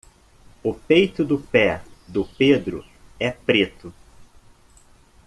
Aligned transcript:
o 0.63 0.73
peito 0.73 1.23
do 1.23 1.37
pé 1.39 1.79
do 2.07 2.25
pedro 2.25 2.83
é 3.19 3.29
preto 3.29 3.93